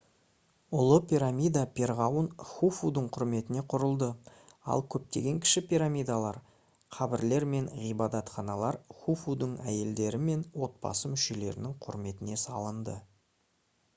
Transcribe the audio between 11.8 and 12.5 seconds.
құрметіне